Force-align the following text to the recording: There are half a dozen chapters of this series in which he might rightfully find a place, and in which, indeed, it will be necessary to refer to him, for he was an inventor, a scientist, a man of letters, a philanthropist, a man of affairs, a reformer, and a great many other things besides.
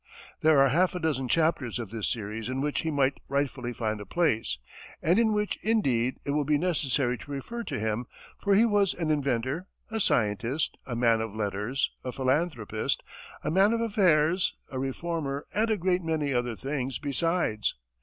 There 0.39 0.59
are 0.59 0.69
half 0.69 0.95
a 0.95 0.99
dozen 0.99 1.27
chapters 1.27 1.77
of 1.77 1.91
this 1.91 2.07
series 2.09 2.49
in 2.49 2.59
which 2.59 2.79
he 2.81 2.89
might 2.89 3.19
rightfully 3.29 3.71
find 3.71 4.01
a 4.01 4.03
place, 4.07 4.57
and 4.99 5.19
in 5.19 5.31
which, 5.31 5.59
indeed, 5.61 6.19
it 6.25 6.31
will 6.31 6.43
be 6.43 6.57
necessary 6.57 7.19
to 7.19 7.31
refer 7.31 7.61
to 7.65 7.79
him, 7.79 8.07
for 8.39 8.55
he 8.55 8.65
was 8.65 8.95
an 8.95 9.11
inventor, 9.11 9.67
a 9.91 9.99
scientist, 9.99 10.75
a 10.87 10.95
man 10.95 11.21
of 11.21 11.35
letters, 11.35 11.91
a 12.03 12.11
philanthropist, 12.11 13.03
a 13.43 13.51
man 13.51 13.73
of 13.73 13.81
affairs, 13.81 14.55
a 14.71 14.79
reformer, 14.79 15.45
and 15.53 15.69
a 15.69 15.77
great 15.77 16.01
many 16.01 16.33
other 16.33 16.55
things 16.55 16.97
besides. 16.97 17.75